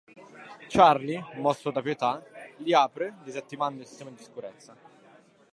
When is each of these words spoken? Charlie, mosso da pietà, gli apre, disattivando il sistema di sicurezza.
Charlie, 0.67 1.23
mosso 1.35 1.69
da 1.69 1.83
pietà, 1.83 2.19
gli 2.57 2.73
apre, 2.73 3.17
disattivando 3.21 3.81
il 3.83 3.87
sistema 3.87 4.09
di 4.09 4.23
sicurezza. 4.23 4.75